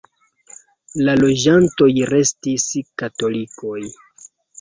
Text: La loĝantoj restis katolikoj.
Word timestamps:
La 1.07 1.13
loĝantoj 1.23 1.89
restis 2.13 2.65
katolikoj. 3.03 3.77